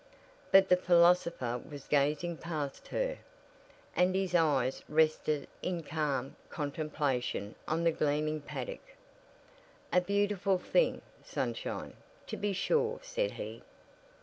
[0.51, 3.19] But the philosopher was gazing past her,
[3.95, 8.95] and his eyes rested in calm contemplation on the gleaming paddock.
[9.93, 11.93] "A beautiful thing, sunshine,
[12.25, 13.61] to be sure," said he.